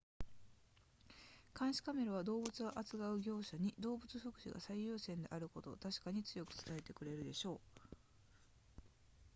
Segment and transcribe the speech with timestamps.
[1.53, 7.59] 「監視カメラは動物を扱う業者に、動物福祉が最優先であることを確かに強く伝えてくれるでしょう」